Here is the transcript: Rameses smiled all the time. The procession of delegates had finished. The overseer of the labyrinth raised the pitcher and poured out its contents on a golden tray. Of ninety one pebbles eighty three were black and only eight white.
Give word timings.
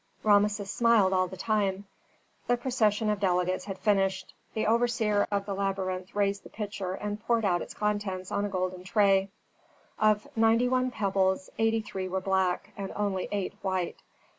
Rameses 0.23 0.71
smiled 0.71 1.13
all 1.13 1.27
the 1.27 1.37
time. 1.37 1.85
The 2.47 2.57
procession 2.57 3.07
of 3.07 3.19
delegates 3.19 3.65
had 3.65 3.77
finished. 3.77 4.33
The 4.55 4.65
overseer 4.65 5.27
of 5.29 5.45
the 5.45 5.53
labyrinth 5.53 6.15
raised 6.15 6.41
the 6.41 6.49
pitcher 6.49 6.95
and 6.95 7.21
poured 7.23 7.45
out 7.45 7.61
its 7.61 7.75
contents 7.75 8.31
on 8.31 8.43
a 8.43 8.49
golden 8.49 8.83
tray. 8.83 9.29
Of 9.99 10.27
ninety 10.35 10.67
one 10.67 10.89
pebbles 10.89 11.51
eighty 11.59 11.81
three 11.81 12.07
were 12.07 12.19
black 12.19 12.71
and 12.75 12.91
only 12.95 13.29
eight 13.31 13.53
white. 13.61 14.01